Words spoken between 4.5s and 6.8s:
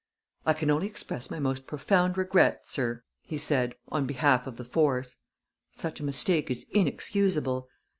the force. Such a mistake is